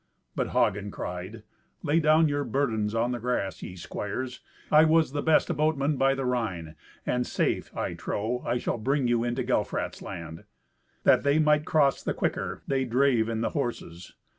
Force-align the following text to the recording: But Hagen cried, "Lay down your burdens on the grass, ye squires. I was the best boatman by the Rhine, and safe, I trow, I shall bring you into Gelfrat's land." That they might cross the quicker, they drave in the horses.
But 0.35 0.47
Hagen 0.47 0.89
cried, 0.89 1.43
"Lay 1.83 1.99
down 1.99 2.27
your 2.27 2.43
burdens 2.43 2.95
on 2.95 3.11
the 3.11 3.19
grass, 3.19 3.61
ye 3.61 3.75
squires. 3.75 4.39
I 4.71 4.83
was 4.83 5.11
the 5.11 5.21
best 5.21 5.55
boatman 5.55 5.97
by 5.97 6.15
the 6.15 6.25
Rhine, 6.25 6.73
and 7.05 7.27
safe, 7.27 7.69
I 7.77 7.93
trow, 7.93 8.41
I 8.43 8.57
shall 8.57 8.79
bring 8.79 9.07
you 9.07 9.23
into 9.23 9.43
Gelfrat's 9.43 10.01
land." 10.01 10.45
That 11.03 11.21
they 11.21 11.37
might 11.37 11.65
cross 11.65 12.01
the 12.01 12.15
quicker, 12.15 12.63
they 12.65 12.83
drave 12.83 13.29
in 13.29 13.41
the 13.41 13.49
horses. 13.51 14.15